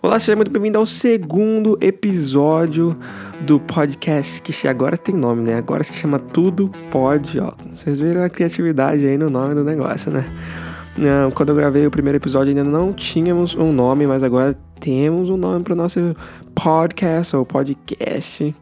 [0.00, 2.96] Olá, seja muito bem-vindo ao segundo episódio
[3.40, 5.56] do podcast que agora tem nome, né?
[5.56, 7.52] Agora se chama Tudo Pode, ó.
[7.76, 10.24] Vocês viram a criatividade aí no nome do negócio, né?
[11.34, 15.36] Quando eu gravei o primeiro episódio ainda não tínhamos um nome, mas agora temos um
[15.36, 16.14] nome para o nosso
[16.54, 18.54] podcast ou podcast.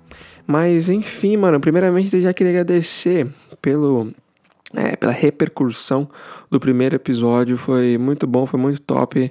[0.46, 3.28] Mas enfim, mano, primeiramente eu já queria agradecer
[3.60, 4.10] pelo
[4.74, 6.08] é, pela repercussão
[6.50, 7.58] do primeiro episódio.
[7.58, 9.30] Foi muito bom, foi muito top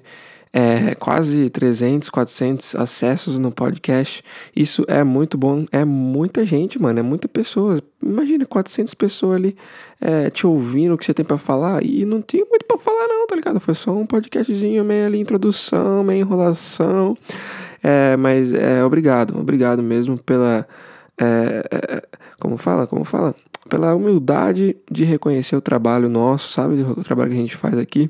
[0.58, 4.24] é, quase 300, 400 acessos no podcast.
[4.56, 7.84] Isso é muito bom, é muita gente, mano, é muita pessoa.
[8.02, 9.58] Imagina 400 pessoas ali
[10.00, 13.06] é, te ouvindo o que você tem para falar e não tinha muito para falar
[13.06, 13.60] não, tá ligado?
[13.60, 17.18] Foi só um podcastzinho meio ali introdução, meio enrolação.
[17.84, 20.66] É, mas é obrigado, obrigado mesmo pela
[21.20, 22.04] é, é,
[22.40, 23.36] como fala, como fala,
[23.70, 26.82] pela humildade de reconhecer o trabalho nosso, sabe?
[26.84, 28.10] O trabalho que a gente faz aqui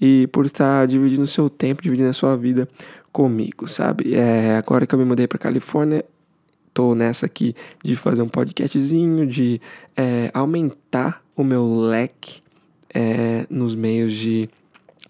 [0.00, 2.68] e por estar dividindo o seu tempo, dividindo a sua vida
[3.12, 4.14] comigo, sabe?
[4.14, 6.04] É, agora que eu me mudei para Califórnia,
[6.74, 9.60] tô nessa aqui de fazer um podcastzinho, de
[9.96, 12.42] é, aumentar o meu leque
[12.92, 14.48] é, nos meios de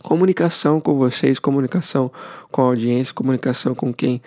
[0.02, 2.10] comunicação com vocês, comunicação
[2.50, 4.22] com a audiência, comunicação com quem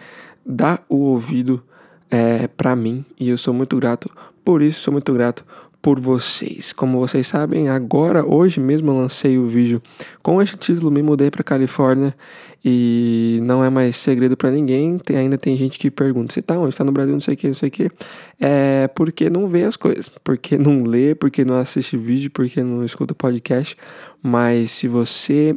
[0.46, 1.64] dá o ouvido
[2.12, 4.10] é, para mim e eu sou muito grato
[4.46, 5.46] por isso, sou muito grato
[5.84, 6.72] por vocês.
[6.72, 9.82] Como vocês sabem, agora, hoje mesmo lancei o vídeo
[10.22, 12.16] com este título, me mudei para Califórnia
[12.64, 14.98] e não é mais segredo para ninguém.
[14.98, 16.70] Tem, ainda tem gente que pergunta: você tá onde?
[16.70, 17.12] Está no Brasil?
[17.12, 17.92] Não sei o que, não sei o que.
[18.40, 22.86] É porque não vê as coisas, porque não lê, porque não assiste vídeo, porque não
[22.86, 23.76] escuta podcast.
[24.24, 25.54] Mas se você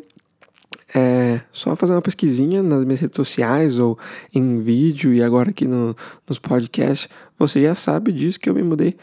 [0.93, 3.97] é só fazer uma pesquisinha nas minhas redes sociais ou
[4.35, 5.97] em vídeo e agora aqui no,
[6.29, 8.97] nos podcasts, você já sabe disso que eu me mudei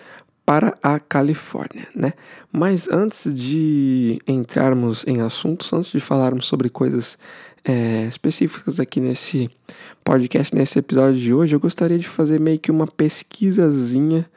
[0.46, 2.14] para a Califórnia, né?
[2.52, 7.18] Mas antes de entrarmos em assuntos, antes de falarmos sobre coisas
[7.64, 9.50] é, específicas aqui nesse
[10.04, 14.30] podcast, nesse episódio de hoje, eu gostaria de fazer meio que uma pesquisazinha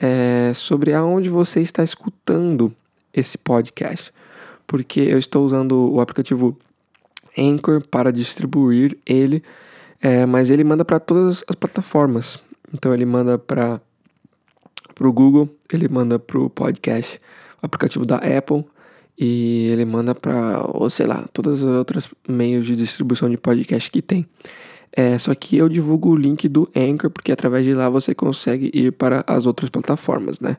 [0.00, 2.72] é, sobre aonde você está escutando
[3.12, 4.12] esse podcast,
[4.66, 6.56] porque eu estou usando o aplicativo
[7.36, 9.42] Anchor para distribuir ele,
[10.00, 12.40] é, mas ele manda para todas as plataformas.
[12.72, 13.80] Então ele manda para
[15.06, 17.20] o Google, ele manda para o podcast,
[17.62, 18.64] o aplicativo da Apple
[19.18, 23.90] e ele manda para, ou sei lá, todas as outras meios de distribuição de podcast
[23.90, 24.26] que tem.
[24.92, 28.70] É, só que eu divulgo o link do Anchor, porque através de lá você consegue
[28.72, 30.56] ir para as outras plataformas, né?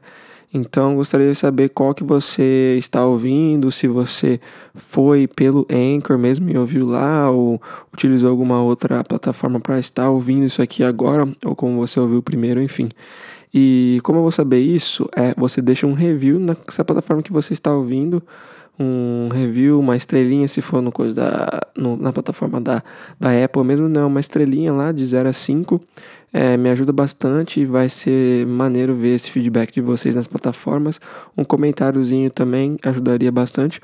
[0.52, 4.40] Então gostaria de saber qual que você está ouvindo, se você
[4.74, 7.62] foi pelo Anchor mesmo e ouviu lá, ou
[7.94, 12.62] utilizou alguma outra plataforma para estar ouvindo isso aqui agora, ou como você ouviu primeiro,
[12.62, 12.90] enfim.
[13.54, 15.10] E como eu vou saber isso?
[15.16, 18.24] É, você deixa um review nessa plataforma que você está ouvindo
[18.80, 22.82] um review, uma estrelinha, se for no coisa da, no, na plataforma da,
[23.20, 25.82] da Apple mesmo, não, uma estrelinha lá de 0 a 5.
[26.32, 31.00] É, me ajuda bastante e vai ser maneiro ver esse feedback de vocês nas plataformas.
[31.38, 33.82] Um comentáriozinho também ajudaria bastante.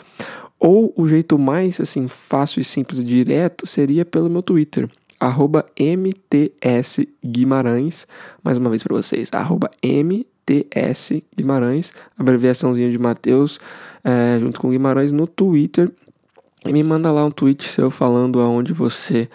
[0.58, 4.88] Ou o jeito mais assim fácil e simples e direto seria pelo meu Twitter,
[5.20, 8.08] arroba MTS Guimarães.
[8.44, 13.60] Mais uma vez para vocês, arroba MTS Guimarães, abreviaçãozinha de Mateus
[14.04, 15.92] é, junto com Guimarães no Twitter.
[16.66, 19.30] E me manda lá um tweet seu falando aonde você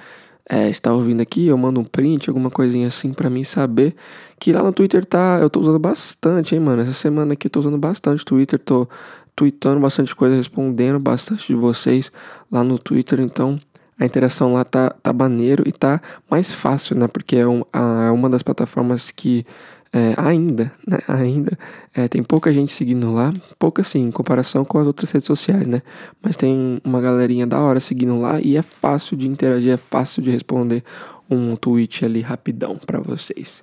[0.49, 1.47] é, está ouvindo aqui.
[1.47, 3.95] Eu mando um print, alguma coisinha assim para mim saber.
[4.39, 5.39] Que lá no Twitter tá.
[5.41, 6.83] Eu tô usando bastante, hein, mano.
[6.83, 8.59] Essa semana aqui eu tô usando bastante Twitter.
[8.59, 8.89] Tô
[9.37, 12.11] tweetando bastante coisa, respondendo bastante de vocês
[12.51, 13.21] lá no Twitter.
[13.21, 13.59] Então
[14.01, 16.01] a interação lá tá, tá maneiro e tá
[16.31, 17.07] mais fácil, né?
[17.07, 19.45] Porque é, um, a, é uma das plataformas que
[19.93, 20.99] é, ainda, né?
[21.07, 21.59] Ainda
[21.95, 25.67] é, tem pouca gente seguindo lá, pouca sim, em comparação com as outras redes sociais,
[25.67, 25.83] né?
[26.23, 30.23] Mas tem uma galerinha da hora seguindo lá e é fácil de interagir, é fácil
[30.23, 30.83] de responder
[31.29, 33.63] um tweet ali rapidão para vocês.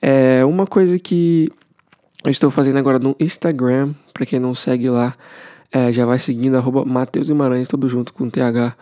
[0.00, 1.50] É uma coisa que
[2.22, 5.14] eu estou fazendo agora no Instagram, para quem não segue lá,
[5.72, 8.76] é, já vai seguindo arroba Mateus Guimarães, tudo junto com TH.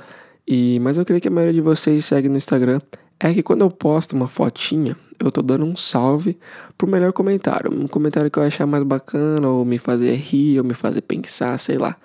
[0.46, 2.80] E, mas eu queria que a maioria de vocês segue no Instagram
[3.18, 6.38] é que quando eu posto uma fotinha, eu tô dando um salve
[6.78, 7.70] pro melhor comentário.
[7.72, 11.58] Um comentário que eu achar mais bacana, ou me fazer rir, ou me fazer pensar,
[11.58, 11.96] sei lá.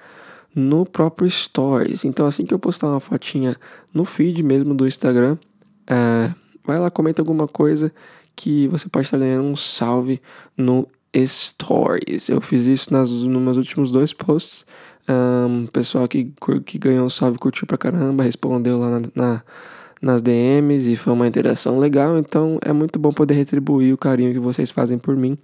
[0.53, 2.03] No próprio Stories.
[2.03, 3.55] Então, assim que eu postar uma fotinha
[3.93, 5.37] no feed mesmo do Instagram,
[5.87, 6.33] é,
[6.65, 7.93] vai lá, comenta alguma coisa
[8.35, 10.21] que você pode estar ganhando um salve
[10.57, 12.27] no Stories.
[12.27, 14.65] Eu fiz isso nas, nos meus últimos dois posts.
[15.07, 16.33] Um, pessoal que,
[16.65, 19.43] que ganhou um salve curtiu pra caramba, respondeu lá na, na
[20.01, 24.33] nas DMs e foi uma interação legal, então é muito bom poder retribuir o carinho
[24.33, 25.35] que vocês fazem por mim,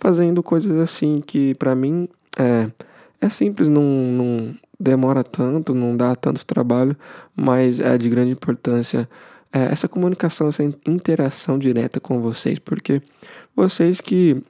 [0.00, 2.68] fazendo coisas assim que para mim é,
[3.20, 6.96] é simples, não, não demora tanto, não dá tanto trabalho,
[7.36, 9.08] mas é de grande importância
[9.52, 13.00] é, essa comunicação, essa interação direta com vocês, porque
[13.54, 14.42] vocês que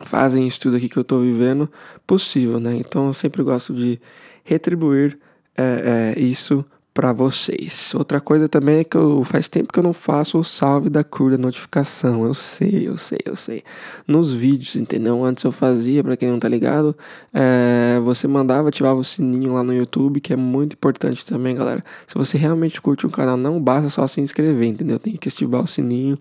[0.00, 1.70] fazem isso tudo aqui que eu estou vivendo
[2.06, 2.76] possível, né?
[2.76, 4.00] Então eu sempre gosto de
[4.44, 5.18] retribuir
[5.56, 6.64] é, é, isso
[6.98, 7.94] para vocês.
[7.94, 11.04] Outra coisa também é que eu faz tempo que eu não faço o salve da
[11.04, 12.24] cura da notificação.
[12.24, 13.62] Eu sei, eu sei, eu sei.
[14.04, 15.24] Nos vídeos, entendeu?
[15.24, 16.96] Antes eu fazia, para quem não tá ligado,
[17.32, 21.84] é, você mandava, ativava o sininho lá no YouTube, que é muito importante também, galera.
[22.04, 24.98] Se você realmente curte o canal, não basta só se inscrever, entendeu?
[24.98, 26.18] Tem que ativar o sininho.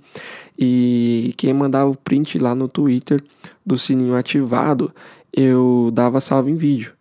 [0.59, 3.23] E quem mandava o print lá no Twitter
[3.65, 4.93] do sininho ativado,
[5.33, 6.96] eu dava salve em vídeo.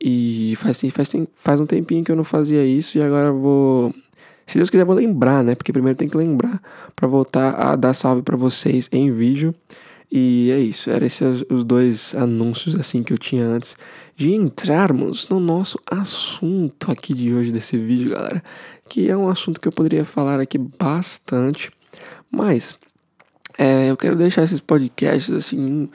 [0.00, 3.94] E faz, faz, faz um tempinho que eu não fazia isso e agora vou.
[4.46, 5.54] Se Deus quiser, vou lembrar, né?
[5.54, 6.60] Porque primeiro tem que lembrar
[6.94, 9.54] para voltar a dar salve para vocês em vídeo.
[10.12, 13.76] E é isso, eram esses os dois anúncios assim que eu tinha antes
[14.14, 18.42] de entrarmos no nosso assunto aqui de hoje desse vídeo, galera.
[18.88, 21.70] Que é um assunto que eu poderia falar aqui bastante,
[22.30, 22.78] mas
[23.58, 25.88] é, eu quero deixar esses podcasts assim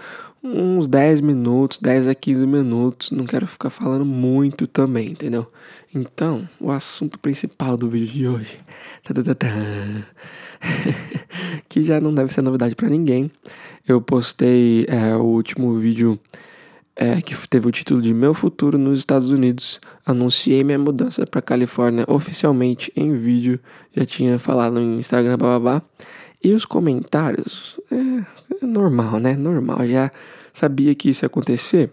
[0.44, 3.12] uns 10 minutos, 10 a 15 minutos.
[3.12, 5.52] Não quero ficar falando muito também, entendeu?
[5.94, 8.60] Então, o assunto principal do vídeo de hoje.
[11.68, 13.32] que já não deve ser novidade para ninguém.
[13.88, 16.20] Eu postei é, o último vídeo
[16.96, 19.80] é, que teve o título de Meu Futuro nos Estados Unidos.
[20.06, 23.60] Anunciei minha mudança para Califórnia oficialmente em vídeo.
[23.96, 25.82] Já tinha falado no Instagram, blá.
[26.44, 29.36] E os comentários, é, é normal, né?
[29.36, 30.12] Normal, já
[30.54, 31.92] sabia que isso ia acontecer.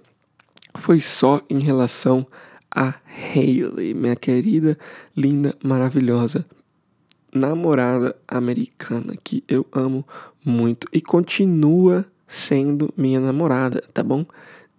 [0.76, 2.26] Foi só em relação
[2.70, 2.94] a
[3.34, 4.78] Hailey, minha querida,
[5.16, 6.44] linda, maravilhosa
[7.36, 10.04] namorada americana que eu amo
[10.44, 14.24] muito e continua sendo minha namorada, tá bom?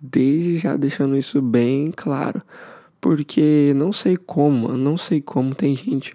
[0.01, 2.41] Desde já deixando isso bem claro,
[2.99, 6.13] porque não sei como, não sei como tem gente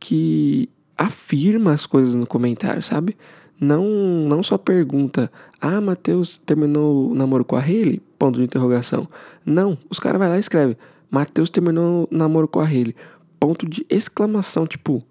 [0.00, 3.16] que afirma as coisas no comentário, sabe?
[3.60, 3.84] Não,
[4.28, 5.30] não só pergunta,
[5.60, 8.00] ah, Matheus terminou o namoro com a Hailey?
[8.18, 9.08] Ponto de interrogação.
[9.44, 10.76] Não, os caras vai lá e escreve,
[11.10, 12.94] Matheus terminou o namoro com a Hailey.
[13.38, 15.04] Ponto de exclamação, tipo,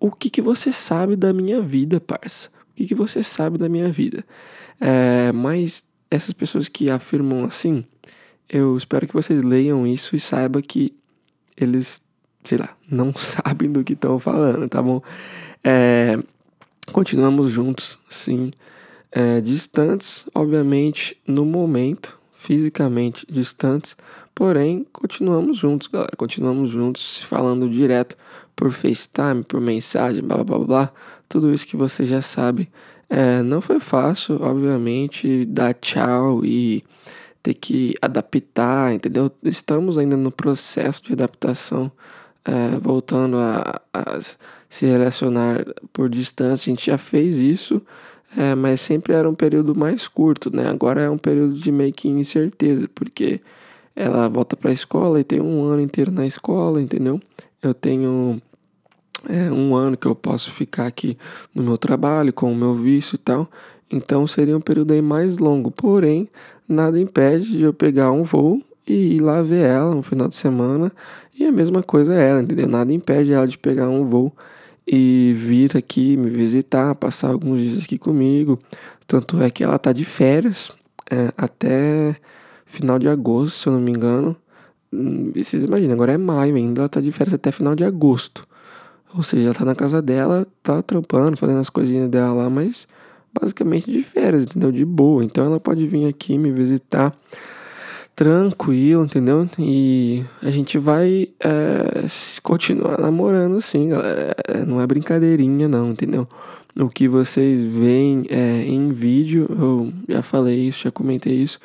[0.00, 2.48] o que que você sabe da minha vida, parça?
[2.70, 4.24] O que que você sabe da minha vida?
[4.80, 7.84] É, mas essas pessoas que afirmam assim,
[8.48, 10.94] eu espero que vocês leiam isso e saibam que
[11.56, 12.01] eles
[12.44, 15.02] sei lá, não sabem do que estão falando, tá bom?
[15.62, 16.18] É,
[16.92, 18.52] continuamos juntos, sim.
[19.10, 23.94] É, distantes, obviamente, no momento, fisicamente distantes,
[24.34, 26.16] porém, continuamos juntos, galera.
[26.16, 28.16] Continuamos juntos, se falando direto
[28.56, 30.92] por FaceTime, por mensagem, blá blá blá, blá
[31.28, 32.70] tudo isso que você já sabe.
[33.08, 36.82] É, não foi fácil, obviamente, dar tchau e
[37.42, 39.30] ter que adaptar, entendeu?
[39.42, 41.90] Estamos ainda no processo de adaptação
[42.44, 44.20] é, voltando a, a,
[44.68, 47.80] se relacionar por distância, a gente já fez isso,
[48.36, 50.68] é, mas sempre era um período mais curto, né?
[50.68, 53.40] Agora é um período de meio que incerteza, porque
[53.94, 57.20] ela volta para a escola e tem um ano inteiro na escola, entendeu?
[57.62, 58.40] Eu tenho
[59.28, 61.16] é, um ano que eu posso ficar aqui
[61.54, 63.48] no meu trabalho com o meu vício e tal,
[63.90, 65.70] então seria um período aí mais longo.
[65.70, 66.28] Porém,
[66.66, 70.34] nada impede de eu pegar um voo e ir lá ver ela no final de
[70.34, 70.92] semana.
[71.38, 72.68] E a mesma coisa é ela, entendeu?
[72.68, 74.32] Nada impede ela de pegar um voo
[74.86, 78.58] e vir aqui me visitar, passar alguns dias aqui comigo.
[79.06, 80.72] Tanto é que ela tá de férias
[81.10, 82.16] é, até
[82.66, 84.36] final de agosto, se eu não me engano.
[84.92, 88.46] Hum, vocês imaginam, agora é maio ainda, ela tá de férias até final de agosto.
[89.14, 92.86] Ou seja, ela tá na casa dela, tá trampando, fazendo as coisinhas dela lá, mas
[93.32, 94.72] basicamente de férias, entendeu?
[94.72, 95.24] De boa.
[95.24, 97.14] Então ela pode vir aqui me visitar
[98.14, 99.48] tranquilo, entendeu?
[99.58, 102.06] E a gente vai é,
[102.42, 104.34] continuar namorando assim, galera.
[104.48, 106.28] É, não é brincadeirinha, não, entendeu?
[106.78, 111.58] O que vocês veem é, em vídeo, eu já falei isso, já comentei isso,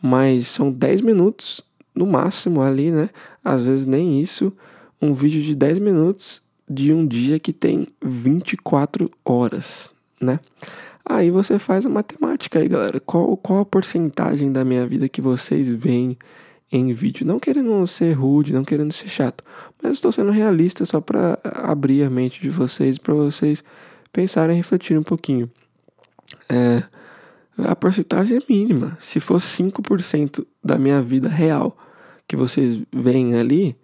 [0.00, 1.62] mas são 10 minutos
[1.94, 3.10] no máximo ali, né?
[3.44, 4.52] Às vezes nem isso.
[5.00, 10.40] Um vídeo de 10 minutos de um dia que tem 24 horas, né?
[11.04, 12.98] Aí você faz a matemática aí, galera.
[12.98, 16.16] Qual, qual a porcentagem da minha vida que vocês veem
[16.72, 17.26] em vídeo?
[17.26, 19.44] Não querendo ser rude, não querendo ser chato,
[19.82, 23.62] mas estou sendo realista só para abrir a mente de vocês, para vocês
[24.12, 25.50] pensarem e refletirem um pouquinho.
[26.48, 26.82] É,
[27.58, 28.96] a porcentagem é mínima.
[29.00, 31.76] Se for 5% da minha vida real
[32.26, 33.76] que vocês veem ali,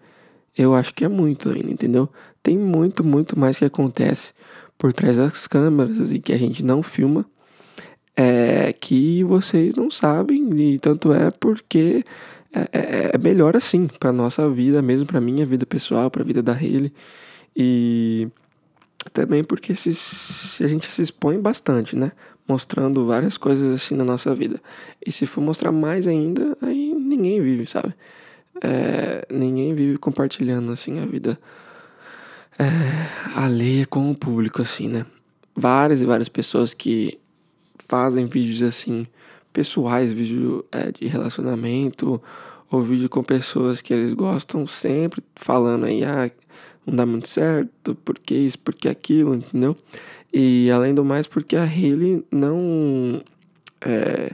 [0.56, 2.08] eu acho que é muito ainda, entendeu?
[2.42, 4.32] Tem muito, muito mais que acontece
[4.80, 7.26] por trás das câmeras e que a gente não filma,
[8.16, 12.02] é que vocês não sabem, e tanto é porque
[12.50, 16.24] é, é, é melhor assim para nossa vida, mesmo para minha vida pessoal, para a
[16.24, 16.94] vida da Haley.
[17.54, 18.28] E
[19.12, 22.12] também porque se a gente se expõe bastante, né?
[22.48, 24.58] Mostrando várias coisas assim na nossa vida.
[25.06, 27.94] E se for mostrar mais ainda, aí ninguém vive, sabe?
[28.62, 31.38] É, ninguém vive compartilhando assim a vida
[32.58, 32.64] é,
[33.36, 35.06] alheia com o público, assim, né?
[35.54, 37.18] Várias e várias pessoas que
[37.88, 39.06] fazem vídeos assim
[39.52, 42.22] pessoais, vídeo é, de relacionamento
[42.70, 46.30] ou vídeo com pessoas que eles gostam, sempre falando aí, ah,
[46.86, 49.76] não dá muito certo, porque isso, porque aquilo, entendeu?
[50.32, 53.22] E além do mais, porque a Hayley não.
[53.80, 54.30] É,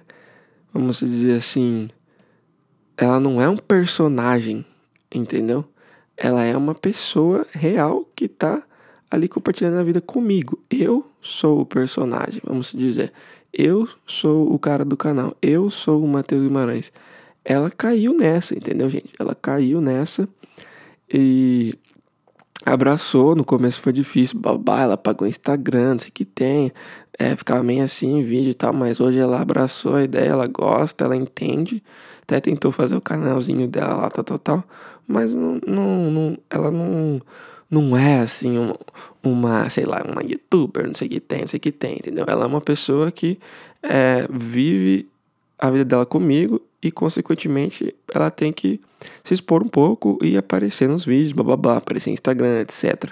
[0.73, 1.89] vamos dizer assim.
[2.97, 4.65] Ela não é um personagem,
[5.15, 5.65] entendeu?
[6.17, 8.63] Ela é uma pessoa real que tá
[9.11, 10.59] ali compartilhando a vida comigo.
[10.71, 13.13] Eu sou o personagem, vamos dizer.
[13.53, 15.37] Eu sou o cara do canal.
[15.41, 16.93] Eu sou o Matheus Guimarães.
[17.45, 19.13] Ela caiu nessa, entendeu, gente?
[19.19, 20.29] Ela caiu nessa
[21.13, 21.75] e
[22.67, 23.35] abraçou.
[23.37, 24.83] No começo foi difícil, babá.
[24.83, 26.73] Ela pagou Instagram, não sei o que tem.
[27.19, 30.47] É, ficava meio assim em vídeo e tal, mas hoje ela abraçou a ideia, ela
[30.47, 31.83] gosta, ela entende.
[32.23, 34.65] Até tentou fazer o canalzinho dela lá, tal, tal, tal.
[35.07, 37.23] Mas não, não, não ela não
[37.69, 38.77] não é assim uma,
[39.23, 41.95] uma, sei lá, uma youtuber, não sei o que tem, não sei o que tem,
[41.95, 42.25] entendeu?
[42.29, 43.39] Ela é uma pessoa que
[43.83, 45.09] é, vive
[45.59, 48.81] a vida dela comigo e, consequentemente, ela tem que
[49.25, 53.11] se expor um pouco e aparecer nos vídeos, bababá, aparecer no Instagram, etc.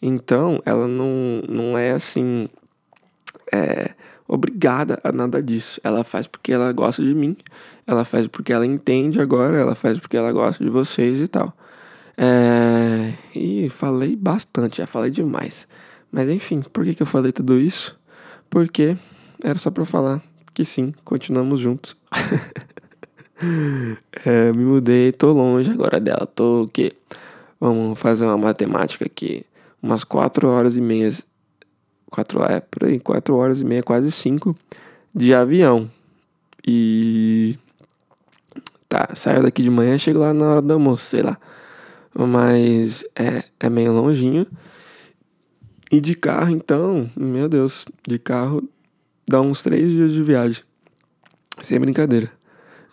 [0.00, 2.48] Então, ela não, não é assim.
[3.52, 3.90] É,
[4.26, 5.78] obrigada a nada disso.
[5.84, 7.36] Ela faz porque ela gosta de mim,
[7.86, 11.54] ela faz porque ela entende agora, ela faz porque ela gosta de vocês e tal.
[12.16, 15.68] É, e falei bastante, já falei demais.
[16.10, 17.98] Mas enfim, por que, que eu falei tudo isso?
[18.48, 18.96] Porque
[19.42, 20.22] era só pra falar
[20.54, 21.94] que sim, continuamos juntos.
[24.26, 26.26] é, me mudei, tô longe agora dela.
[26.26, 26.92] Tô o quê?
[27.58, 29.44] Vamos fazer uma matemática aqui.
[29.82, 31.10] Umas 4 horas e meia.
[32.10, 34.54] 4, é, por aí, 4 horas e meia, quase 5
[35.14, 35.90] de avião.
[36.66, 37.58] E.
[38.88, 41.38] Tá, saio daqui de manhã, chego lá na hora do almoço, sei lá.
[42.12, 44.46] Mas é, é meio longinho.
[45.92, 48.62] E de carro, então, meu Deus, de carro
[49.28, 50.62] dá uns três dias de viagem.
[51.62, 52.39] Sem brincadeira.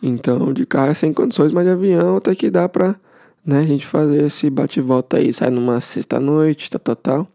[0.01, 2.95] Então, de carro é sem condições, mas de avião até que dá pra
[3.45, 5.33] né, a gente fazer esse bate-volta aí.
[5.33, 7.27] Sai numa sexta-noite, tal, tal, tal.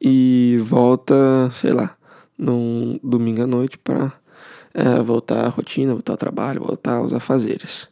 [0.00, 1.14] E volta,
[1.52, 1.94] sei lá,
[2.38, 4.12] num domingo à noite pra
[4.72, 7.88] é, voltar à rotina, voltar ao trabalho, voltar aos afazeres.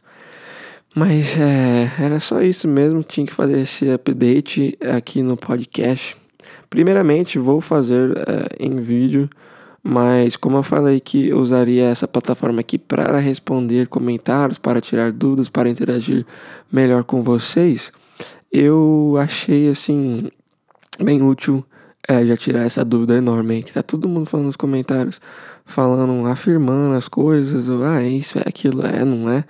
[0.94, 6.16] Mas é, era só isso mesmo, tinha que fazer esse update aqui no podcast.
[6.70, 9.28] Primeiramente, vou fazer é, em vídeo,
[9.90, 15.10] mas como eu falei que eu usaria essa plataforma aqui para responder comentários, para tirar
[15.10, 16.26] dúvidas, para interagir
[16.70, 17.90] melhor com vocês,
[18.52, 20.28] eu achei assim
[21.00, 21.64] bem útil
[22.06, 25.22] é, já tirar essa dúvida enorme aí, que tá todo mundo falando nos comentários,
[25.64, 29.42] falando, afirmando as coisas, ah, é isso, é aquilo, é, não é.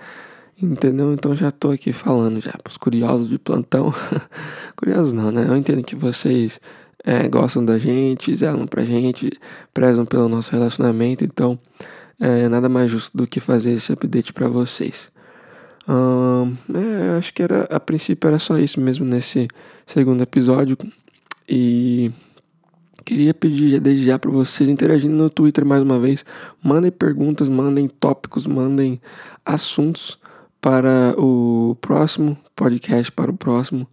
[0.61, 1.13] Entendeu?
[1.13, 3.93] Então já tô aqui falando já pros curiosos de plantão.
[4.77, 5.45] curiosos não, né?
[5.49, 6.61] Eu entendo que vocês
[7.03, 9.31] é, gostam da gente, zelam pra gente,
[9.73, 11.57] prezam pelo nosso relacionamento, então
[12.19, 15.09] é nada mais justo do que fazer esse update para vocês.
[15.87, 19.47] Hum, é, acho que era a princípio era só isso mesmo nesse
[19.87, 20.77] segundo episódio
[21.47, 22.11] e
[23.03, 26.23] queria pedir desde já para vocês interagindo no Twitter mais uma vez,
[26.61, 29.01] mandem perguntas, mandem tópicos, mandem
[29.43, 30.19] assuntos
[30.61, 33.87] para o próximo podcast, para o próximo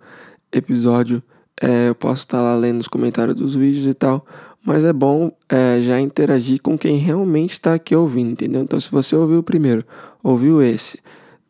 [0.53, 1.23] episódio.
[1.61, 4.25] É, eu posso estar lá lendo os comentários dos vídeos e tal,
[4.65, 8.63] mas é bom é, já interagir com quem realmente está aqui ouvindo, entendeu?
[8.63, 9.85] Então, se você ouviu o primeiro,
[10.23, 10.99] ouviu esse,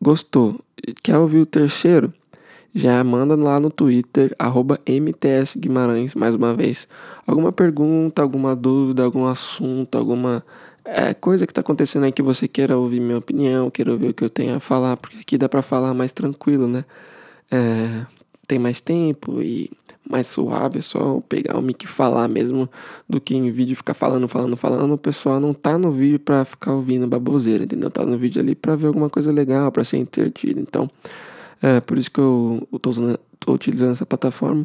[0.01, 0.59] gostou,
[1.03, 2.13] quer ouvir o terceiro,
[2.73, 6.87] já manda lá no Twitter, arroba MTS Guimarães, mais uma vez,
[7.25, 10.43] alguma pergunta, alguma dúvida, algum assunto, alguma
[10.85, 14.13] é, coisa que tá acontecendo aí que você queira ouvir minha opinião, queira ouvir o
[14.13, 16.85] que eu tenho a falar, porque aqui dá para falar mais tranquilo, né?
[17.51, 18.05] É,
[18.47, 19.69] tem mais tempo e
[20.09, 22.69] mais suave, é só pegar o mic e falar mesmo
[23.07, 24.93] do que em vídeo ficar falando, falando, falando.
[24.93, 27.89] O pessoal não tá no vídeo pra ficar ouvindo baboseira, entendeu?
[27.89, 30.59] Tá no vídeo ali pra ver alguma coisa legal, pra ser entretido.
[30.59, 30.89] Então,
[31.61, 34.63] é por isso que eu, eu tô, usando, tô utilizando essa plataforma.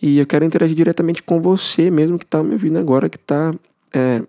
[0.00, 3.54] E eu quero interagir diretamente com você mesmo que tá me ouvindo agora, que tá.
[3.92, 4.22] É,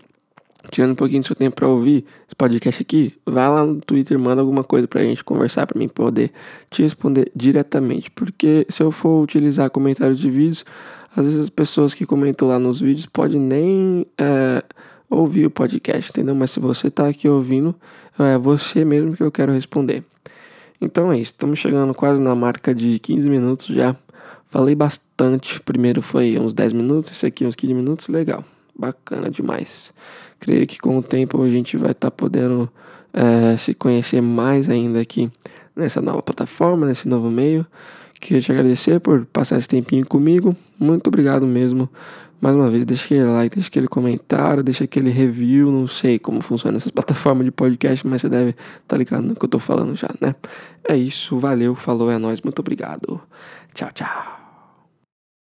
[0.72, 4.18] tirando um pouquinho do seu tempo para ouvir esse podcast aqui, vá lá no Twitter,
[4.18, 6.32] manda alguma coisa pra gente conversar, para mim poder
[6.70, 8.10] te responder diretamente.
[8.12, 10.66] Porque se eu for utilizar comentários de vídeos,
[11.16, 14.64] às vezes as pessoas que comentam lá nos vídeos podem nem é,
[15.10, 16.36] ouvir o podcast, entendeu?
[16.36, 17.76] Mas se você tá aqui ouvindo,
[18.18, 20.04] é você mesmo que eu quero responder.
[20.82, 23.96] Então é isso, estamos chegando quase na marca de 15 minutos já
[24.54, 25.60] Falei bastante.
[25.62, 28.08] Primeiro foi uns 10 minutos, esse aqui uns 15 minutos.
[28.08, 28.46] Legal,
[28.78, 29.94] bacana demais.
[30.40, 32.70] Creio que com o tempo a gente vai estar tá podendo
[33.14, 35.32] é, se conhecer mais ainda aqui
[35.76, 37.66] nessa nova plataforma, nesse novo meio.
[38.20, 40.56] Queria te agradecer por passar esse tempinho comigo.
[40.80, 41.90] Muito obrigado mesmo.
[42.40, 45.72] Mais uma vez, deixa aquele like, deixa aquele comentário, deixa aquele review.
[45.72, 49.36] Não sei como funciona essas plataformas de podcast, mas você deve estar tá ligado no
[49.36, 50.36] que eu tô falando já, né?
[50.88, 53.22] É isso, valeu, falou, é nóis, muito obrigado.
[53.74, 54.43] Tchau, tchau.